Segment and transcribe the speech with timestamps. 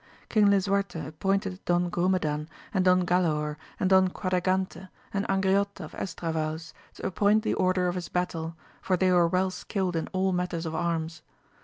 [0.29, 5.93] King Lisuarte ap pointed Don Grumedan, and Don Galaor, and Don Quadragante, and Angriote of
[5.93, 10.33] Estravaus, to appoint the order of his battle, for they were well skilled in all
[10.33, 11.21] matters of arms.